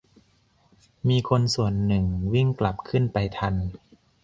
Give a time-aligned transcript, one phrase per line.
[1.09, 3.53] มีคนส่วนหนึ่งวิ่งกลับขึ้นไปทัน